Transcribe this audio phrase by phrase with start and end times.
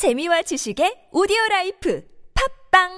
[0.00, 2.00] 재미와 지식의 오디오 라이프
[2.72, 2.88] 팟빵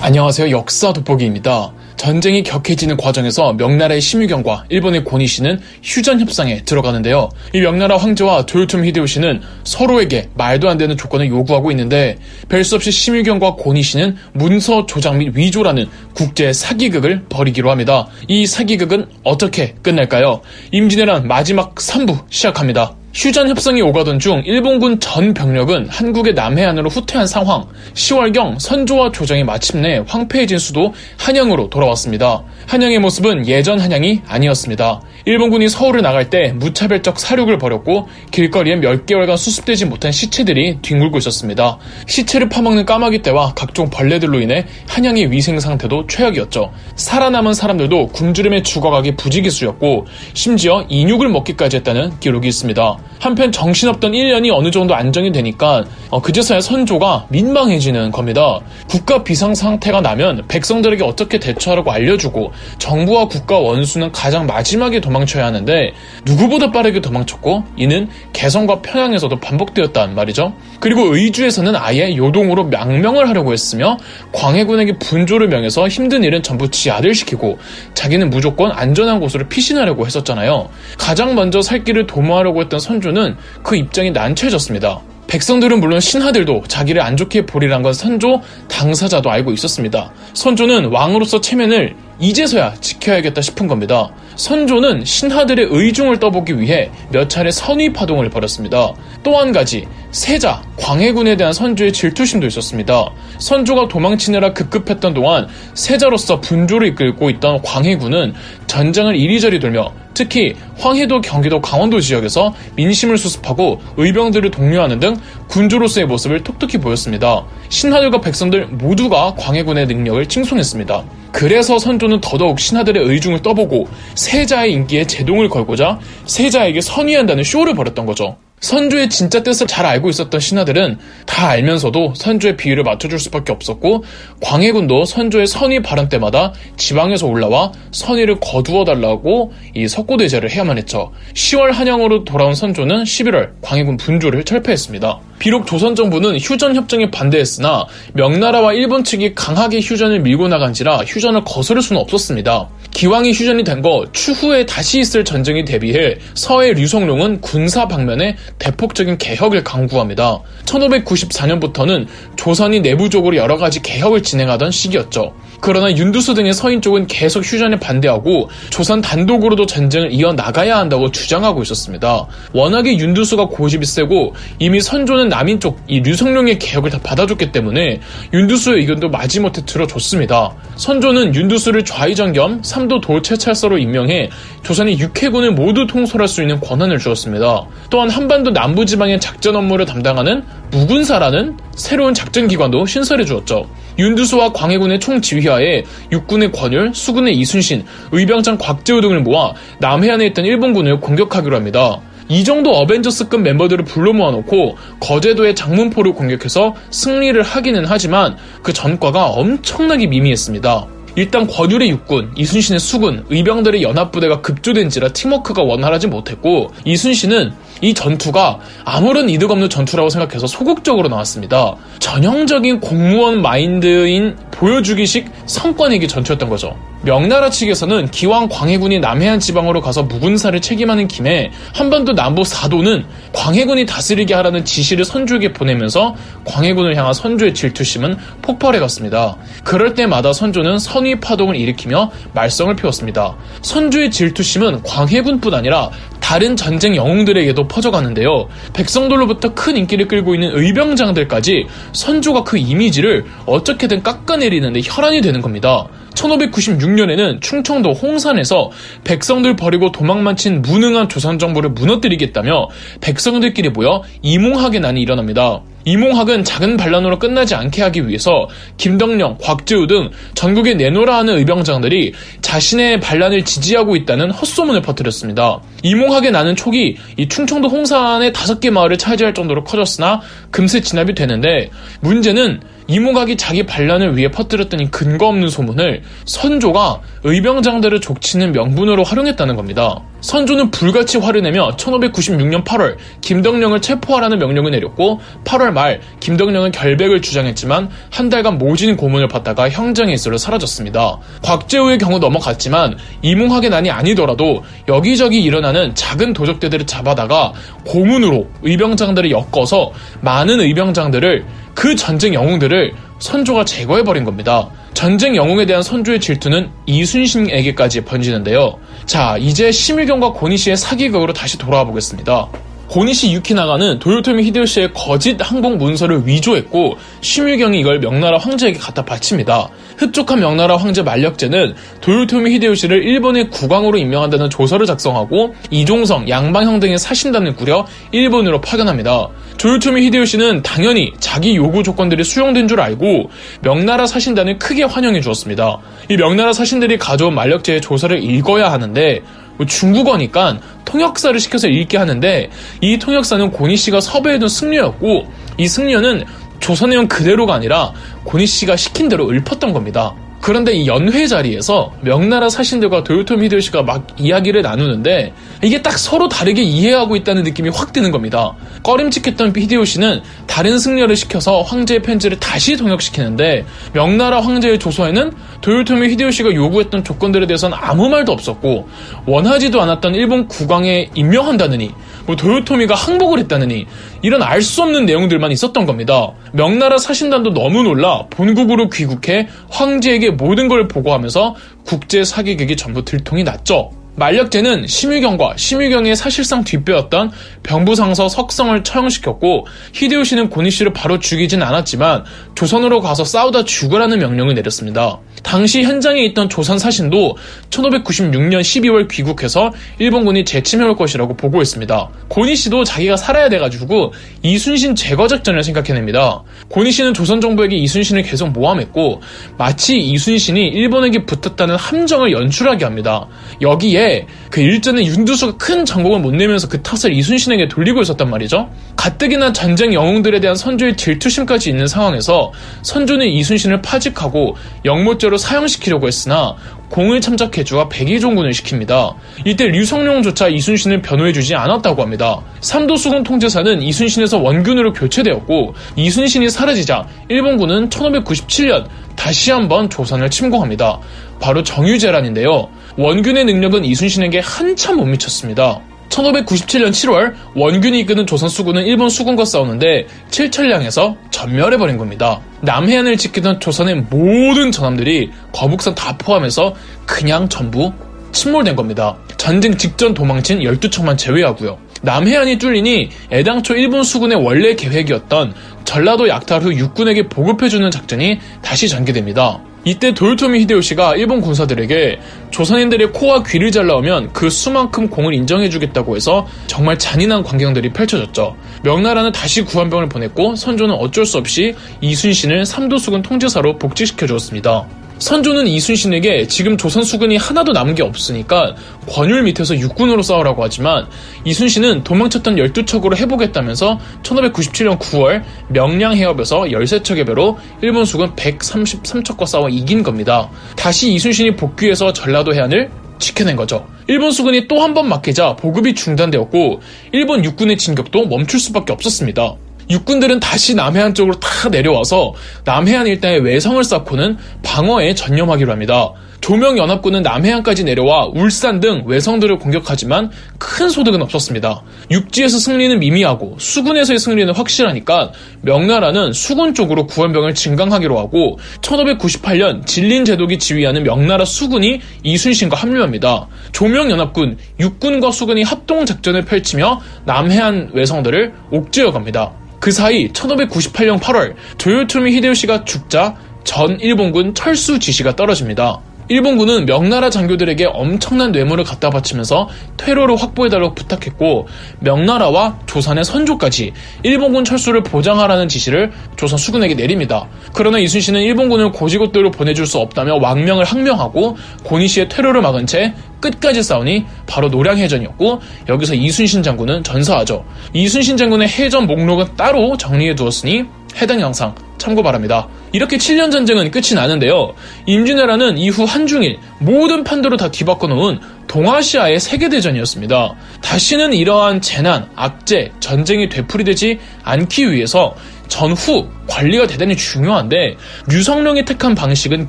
[0.00, 0.50] 안녕하세요.
[0.50, 1.74] 역사 돋보기입니다.
[1.98, 7.28] 전쟁이 격해지는 과정에서 명나라의 심유경과 일본의 고니시는 휴전 협상에 들어가는데요.
[7.52, 12.16] 이 명나라 황제와 도요토미 히데요시는 서로에게 말도 안 되는 조건을 요구하고 있는데
[12.48, 15.84] 별 수 없이 심유경과 고니시는 문서 조작 및 위조라는
[16.14, 18.06] 국제 사기극을 벌이기로 합니다.
[18.26, 20.40] 이 사기극은 어떻게 끝날까요?
[20.72, 22.94] 임진왜란 마지막 3부 시작합니다.
[23.20, 27.66] 휴전 협상이 오가던 중 일본군 전 병력은 한국의 남해안으로 후퇴한 상황.
[27.94, 32.44] 10월경 선조와 조정이 마침내 황폐해진 수도 한양으로 돌아왔습니다.
[32.68, 35.00] 한양의 모습은 예전 한양이 아니었습니다.
[35.24, 41.76] 일본군이 서울을 나갈 때 무차별적 사륙을 벌였고 길거리에 몇 개월간 수습되지 못한 시체들이 뒹굴고 있었습니다.
[42.06, 46.70] 시체를 파먹는 까마귀 떼와 각종 벌레들로 인해 한양의 위생 상태도 최악이었죠.
[46.94, 52.98] 살아남은 사람들도 굶주림에 죽어가기 부지기수였고 심지어 인육을 먹기까지 했다는 기록이 있습니다.
[53.18, 58.60] 한편 정신없던 1년이 어느 정도 안정이 되니까 어, 그제서야 선조가 민망해지는 겁니다.
[58.88, 65.92] 국가 비상 상태가 나면 백성들에게 어떻게 대처하라고 알려주고 정부와 국가 원수는 가장 마지막에 도망쳐야 하는데
[66.24, 70.54] 누구보다 빠르게 도망쳤고 이는 개성과 평양에서도 반복되었단 말이죠.
[70.80, 73.96] 그리고 의주에서는 아예 요동으로 망명을 하려고 했으며
[74.32, 77.58] 광해군에게 분조를 명해서 힘든 일은 전부 지 아들 시키고
[77.94, 80.68] 자기는 무조건 안전한 곳으로 피신하려고 했었잖아요.
[80.96, 85.00] 가장 먼저 살 길을 도모하려고 했던 선조는 그 입장이 난처해졌습니다.
[85.26, 90.10] 백성들은 물론 신하들도 자기를 안 좋게 보리란 건 선조 당사자도 알고 있었습니다.
[90.32, 94.10] 선조는 왕으로서 체면을 이제서야 지켜야겠다 싶은 겁니다.
[94.36, 98.92] 선조는 신하들의 의중을 떠보기 위해 몇 차례 선의 파동을 벌였습니다.
[99.22, 103.10] 또 한 가지, 세자, 광해군에 대한 선조의 질투심도 있었습니다.
[103.38, 108.34] 선조가 도망치느라 급급했던 동안 세자로서 분조를 이끌고 있던 광해군은
[108.66, 116.42] 전장을 이리저리 돌며 특히 황해도 경기도 강원도 지역에서 민심을 수습하고 의병들을 독려하는 등 군주로서의 모습을
[116.42, 117.44] 톡톡히 보였습니다.
[117.68, 121.04] 신하들과 백성들 모두가 광해군의 능력을 칭송했습니다.
[121.32, 128.36] 그래서 선조는 더더욱 신하들의 의중을 떠보고 세자의 인기에 제동을 걸고자 세자에게 선의한다는 쇼를 벌였던 거죠.
[128.60, 134.02] 선조의 진짜 뜻을 잘 알고 있었던 신하들은 다 알면서도 선조의 비위를 맞춰줄 수밖에 없었고
[134.40, 141.12] 광해군도 선조의 선의 발언 때마다 지방에서 올라와 선의를 거두어 달라고 이 석고대제를 해야만 했죠.
[141.34, 145.20] 10월 한양으로 돌아온 선조는 11월 광해군 분조를 철폐했습니다.
[145.38, 151.80] 비록 조선 정부는 휴전 협정에 반대했으나 명나라와 일본 측이 강하게 휴전을 밀고 나간지라 휴전을 거스를
[151.82, 152.68] 수는 없었습니다.
[152.90, 159.62] 기왕이 휴전이 된 거 추후에 다시 있을 전쟁에 대비해 서해 류성룡은 군사 방면에 대폭적인 개혁을
[159.62, 160.40] 강구합니다.
[160.64, 162.06] 1594년부터는
[162.36, 165.32] 조선이 내부적으로 여러 가지 개혁을 진행하던 시기였죠.
[165.60, 172.26] 그러나 윤두수 등의 서인 쪽은 계속 휴전에 반대하고 조선 단독으로도 전쟁을 이어나가야 한다고 주장하고 있었습니다.
[172.52, 178.00] 워낙에 윤두수가 고집이 세고 이미 선조는 남인 쪽 이 류성룡의 개혁을 다 받아줬기 때문에
[178.32, 180.54] 윤두수의 의견도 마지못해 들어줬습니다.
[180.76, 184.28] 선조는 윤두수를 좌의정 겸 삼도 도체찰서로 임명해
[184.62, 187.66] 조선이 육해군을 모두 통솔할 수 있는 권한을 주었습니다.
[187.90, 193.70] 또한 한반도 남부지방의 작전 업무를 담당하는 무군사라는 새로운 작전기관도 신설해 주었죠.
[193.98, 201.56] 윤두수와 광해군의 총지휘하에 육군의 권율, 수군의 이순신, 의병장 곽재우 등을 모아 남해안에 있던 일본군을 공격하기로
[201.56, 202.00] 합니다.
[202.28, 210.08] 이 정도 어벤져스급 멤버들을 불러 모아놓고 거제도의 장문포를 공격해서 승리를 하기는 하지만 그 전과가 엄청나게
[210.08, 210.97] 미미했습니다.
[211.16, 219.28] 일단 권율의 육군, 이순신의 수군, 의병들의 연합부대가 급조된지라 팀워크가 원활하지 못했고 이순신은 이 전투가 아무런
[219.28, 221.76] 이득 없는 전투라고 생각해서 소극적으로 나왔습니다.
[222.00, 226.76] 전형적인 공무원 마인드인 보여주기식 성과내기 전투였던 거죠.
[227.02, 234.34] 명나라 측에서는 기왕 광해군이 남해안 지방으로 가서 무군사를 책임하는 김에 한반도 남부 사도는 광해군이 다스리게
[234.34, 239.36] 하라는 지시를 선조에게 보내면서 광해군을 향한 선조의 질투심은 폭발해 갔습니다.
[239.62, 243.36] 그럴 때마다 선조는 선의 파동을 일으키며 말썽을 피웠습니다.
[243.62, 248.48] 선조의 질투심은 광해군뿐 아니라 다른 전쟁 영웅들에게도 퍼져가는데요.
[248.74, 255.86] 백성들로부터 큰 인기를 끌고 있는 의병장들까지 선조가 그 이미지를 어떻게든 깎아내리는데 혈안이 되는 겁니다.
[256.18, 258.70] 1596년에는 충청도 홍산에서
[259.04, 262.68] 백성들 버리고 도망만 친 무능한 조선 정부를 무너뜨리겠다며
[263.00, 265.60] 백성들끼리 모여 이몽학의 난이 일어납니다.
[265.84, 272.12] 이몽학은 작은 반란으로 끝나지 않게 하기 위해서 김덕령, 곽재우 등 전국에 내놓으라 하는 의병장들이
[272.42, 275.60] 자신의 반란을 지지하고 있다는 헛소문을 퍼뜨렸습니다.
[275.82, 280.20] 이몽학의 나는 촉이 이 충청도 홍산의 다섯 개 마을을 차지할 정도로 커졌으나
[280.50, 281.70] 금세 진압이 되는데
[282.00, 290.00] 문제는 이모각이 자기 반란을 위해 퍼뜨렸더니 근거 없는 소문을 선조가 의병장들을 족치는 명분으로 활용했다는 겁니다.
[290.20, 297.90] 선조는 불같이 화를 내며 1596년 8월 김덕령을 체포하라는 명령을 내렸고 8월 말 김덕령은 결백을 주장했지만
[298.10, 301.18] 한 달간 모진 고문을 받다가 형장에 있으러 사라졌습니다.
[301.42, 307.52] 곽재우의 경우 넘어갔지만 이몽학의 난이 아니더라도 여기저기 일어나는 작은 도적대들을 잡아다가
[307.86, 311.44] 고문으로 의병장들을 엮어서 많은 의병장들을
[311.74, 314.68] 그 전쟁 영웅들을 선조가 제거해버린 겁니다.
[314.98, 318.80] 전쟁 영웅에 대한 선조의 질투는 이순신에게까지 번지는데요.
[319.06, 322.48] 자, 이제 심일경과 고니씨의 사기극으로 다시 돌아와 보겠습니다.
[322.88, 329.68] 고니시 유키나가는 도요토미 히데요시의 거짓 항복 문서를 위조했고 심일경이 이걸 명나라 황제에게 갖다 바칩니다.
[329.98, 337.56] 흡족한 명나라 황제 만력제는 도요토미 히데요시를 일본의 국왕으로 임명한다는 조서를 작성하고 이종성, 양방형 등의 사신단을
[337.56, 339.28] 꾸려 일본으로 파견합니다.
[339.58, 343.28] 도요토미 히데요시는 당연히 자기 요구 조건들이 수용된 줄 알고
[343.60, 345.78] 명나라 사신단을 크게 환영해 주었습니다.
[346.08, 352.50] 이 명나라 사신들이 가져온 만력제의 조서를 읽어야 하는데 뭐 중국어니까 통역사를 시켜서 읽게 하는데
[352.80, 355.26] 이 통역사는 고니 씨가 섭외해둔 승려였고
[355.58, 356.24] 이 승려는
[356.60, 357.92] 조선의원 그대로가 아니라
[358.24, 360.14] 고니 씨가 시킨 대로 읊었던 겁니다.
[360.40, 365.32] 그런데 이 연회 자리에서 명나라 사신들과 도요토미 히데요시가 막 이야기를 나누는데
[365.62, 368.54] 이게 딱 서로 다르게 이해하고 있다는 느낌이 확 드는 겁니다.
[368.82, 377.04] 꺼림칙했던 히데요시는 다른 승려를 시켜서 황제의 편지를 다시 통역시키는데 명나라 황제의 조서에는 도요토미 히데요시가 요구했던
[377.04, 378.88] 조건들에 대해서는 아무 말도 없었고
[379.26, 381.90] 원하지도 않았던 일본 국왕에 임명한다느니
[382.28, 383.86] 뭐 도요토미가 항복을 했다느니
[384.22, 386.32] 이런 알 수 없는 내용들만 있었던 겁니다.
[386.52, 393.90] 명나라 사신단도 너무 놀라 본국으로 귀국해 황제에게 모든 걸 보고하면서 국제 사기극이 전부 들통이 났죠.
[394.18, 397.30] 만력제는 심의경과 심의경의 사실상 뒷배였던
[397.62, 402.24] 병부상서 석성을 처형시켰고 히데요시는 고니씨를 바로 죽이진 않았지만
[402.54, 405.20] 조선으로 가서 싸우다 죽으라는 명령을 내렸습니다.
[405.42, 407.36] 당시 현장에 있던 조선 사신도
[407.70, 412.08] 1596년 12월 귀국해서 일본군이 재침해올 것이라고 보고했습니다.
[412.28, 414.12] 고니씨도 자기가 살아야 돼가지고
[414.42, 416.42] 이순신 제거 작전을 생각해냅니다.
[416.68, 419.22] 고니씨는 조선 정부에게 이순신을 계속 모함했고
[419.56, 423.28] 마치 이순신이 일본에게 붙었다는 함정을 연출하게 합니다.
[423.60, 424.07] 여기에
[424.50, 428.70] 그 일전에 윤두수가 큰 전공을 못 내면서 그 탓을 이순신에게 돌리고 있었단 말이죠.
[428.96, 432.52] 가뜩이나 전쟁 영웅들에 대한 선조의 질투심까지 있는 상황에서
[432.82, 436.56] 선조는 이순신을 파직하고 영모죄로 사형시키려고 했으나
[436.90, 439.14] 공을 참작해주어 백의종군을 시킵니다.
[439.44, 442.40] 이때 류성룡조차 이순신을 변호해주지 않았다고 합니다.
[442.60, 451.00] 삼도수군 통제사는 이순신에서 원균으로 교체되었고 이순신이 사라지자 일본군은 1597년 다시 한번 조선을 침공합니다.
[451.40, 452.68] 바로 정유재란인데요.
[452.98, 455.80] 원균의 능력은 이순신에게 한참 못 미쳤습니다.
[456.08, 462.40] 1597년 7월 원균이 이끄는 조선 수군은 일본 수군과 싸우는데 칠천량에서 전멸해버린 겁니다.
[462.62, 466.74] 남해안을 지키던 조선의 모든 전함들이 거북선 다 포함해서
[467.06, 467.92] 그냥 전부
[468.32, 469.16] 침몰된 겁니다.
[469.36, 471.78] 전쟁 직전 도망친 12척만 제외하고요.
[472.02, 475.54] 남해안이 뚫리니 애당초 일본 수군의 원래 계획이었던
[475.84, 479.60] 전라도 약탈 후 육군에게 보급해주는 작전이 다시 전개됩니다.
[479.88, 482.20] 이때 도요토미 히데요시가 일본 군사들에게
[482.50, 488.54] 조선인들의 코와 귀를 잘라오면 그 수만큼 공을 인정해주겠다고 해서 정말 잔인한 광경들이 펼쳐졌죠.
[488.82, 494.86] 명나라는 다시 구한병을 보냈고 선조는 어쩔 수 없이 이순신을 삼도수군 통제사로 복직시켜 주었습니다.
[495.18, 498.74] 선조는 이순신에게 지금 조선 수군이 하나도 남은 게 없으니까
[499.08, 501.06] 권율 밑에서 육군으로 싸우라고 하지만
[501.44, 510.02] 이순신은 도망쳤던 12척으로 해보겠다면서 1597년 9월 명량 해협에서 13척의 배로 일본 수군 133척과 싸워 이긴
[510.02, 510.50] 겁니다.
[510.76, 513.86] 다시 이순신이 복귀해서 전라도 해안을 지켜낸 거죠.
[514.06, 516.80] 일본 수군이 또 한 번 막히자 보급이 중단되었고
[517.12, 519.56] 일본 육군의 진격도 멈출 수밖에 없었습니다.
[519.90, 526.12] 육군들은 다시 남해안 쪽으로 다 내려와서 남해안 일대에 외성을 쌓고는 방어에 전념하기로 합니다.
[526.40, 531.82] 조명연합군은 남해안까지 내려와 울산 등 외성들을 공격하지만 큰 소득은 없었습니다.
[532.10, 540.58] 육지에서 승리는 미미하고 수군에서의 승리는 확실하니까 명나라는 수군 쪽으로 구원병을 증강하기로 하고 1598년 진린 제독이
[540.58, 543.48] 지휘하는 명나라 수군이 이순신과 합류합니다.
[543.72, 549.52] 조명연합군, 육군과 수군이 합동작전을 펼치며 남해안 외성들을 옥죄어 갑니다.
[549.80, 556.00] 그 사이 1598년 8월 도요토미 히데요시가 죽자 전 일본군 철수 지시가 떨어집니다.
[556.28, 561.66] 일본군은 명나라 장교들에게 엄청난 뇌물을 갖다 바치면서 퇴로를 확보해달라고 부탁했고
[562.00, 563.92] 명나라와 조선의 선조까지
[564.22, 567.48] 일본군 철수를 보장하라는 지시를 조선 수군에게 내립니다.
[567.72, 574.26] 그러나 이순신은 일본군을 고지곳대로 보내줄 수 없다며 왕명을 항명하고 고니시의 퇴로를 막은 채 끝까지 싸우니
[574.46, 577.64] 바로 노량해전이었고 여기서 이순신 장군은 전사하죠.
[577.94, 580.84] 이순신 장군의 해전 목록은 따로 정리해 두었으니
[581.16, 582.68] 해당 영상 참고 바랍니다.
[582.92, 584.74] 이렇게 7년 전쟁은 끝이 나는데요.
[585.06, 590.54] 임진왜란은 이후 한중일 모든 판도를 다 뒤바꿔 놓은 동아시아의 세계대전이었습니다.
[590.82, 595.34] 다시는 이러한 재난, 악재, 전쟁이 되풀이되지 않기 위해서
[595.68, 597.96] 전후 관리가 대단히 중요한데
[598.28, 599.68] 류성룡이 택한 방식은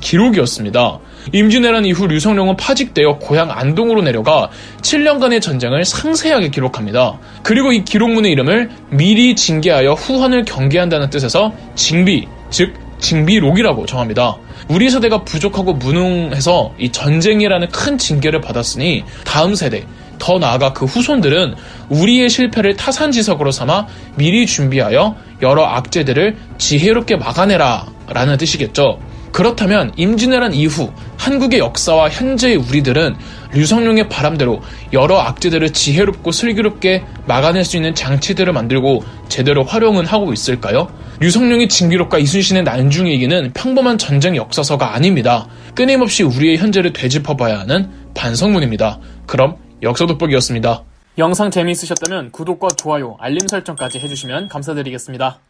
[0.00, 0.98] 기록이었습니다.
[1.32, 4.50] 임진왜란 이후 류성룡은 파직되어 고향 안동으로 내려가
[4.82, 7.18] 7년간의 전쟁을 상세하게 기록합니다.
[7.42, 14.36] 그리고 이 기록문의 이름을 미리 징계하여 후환을 경계한다는 뜻에서 징비, 즉 징비록이라고 정합니다.
[14.68, 19.86] 우리 세대가 부족하고 무능해서 이 전쟁이라는 큰 징계를 받았으니 다음 세대,
[20.18, 21.54] 더 나아가 그 후손들은
[21.88, 23.86] 우리의 실패를 타산지석으로 삼아
[24.16, 29.00] 미리 준비하여 여러 악재들을 지혜롭게 막아내라 라는 뜻이겠죠.
[29.32, 33.16] 그렇다면 임진왜란 이후 한국의 역사와 현재의 우리들은
[33.52, 34.60] 류성룡의 바람대로
[34.92, 40.88] 여러 악재들을 지혜롭고 슬기롭게 막아낼 수 있는 장치들을 만들고 제대로 활용은 하고 있을까요?
[41.20, 45.46] 류성룡의 징기록과 이순신의 난중일기는 평범한 전쟁 역사서가 아닙니다.
[45.74, 48.98] 끊임없이 우리의 현재를 되짚어봐야 하는 반성문입니다.
[49.26, 50.84] 그럼 역사 돋보기였습니다.
[51.18, 55.40] 영상 재미있으셨다면 구독과 좋아요, 알림 설정까지 해주시면 감사드리겠습니다.